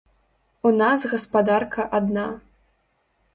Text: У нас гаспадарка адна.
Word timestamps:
У 0.69 0.71
нас 0.81 1.03
гаспадарка 1.11 1.87
адна. 1.99 2.25